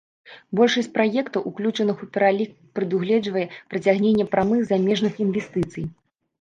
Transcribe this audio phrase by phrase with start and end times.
[0.59, 5.91] Большасць праектаў, уключаных у пералік, прадугледжвае прыцягненне прамых замежных інвестыцый.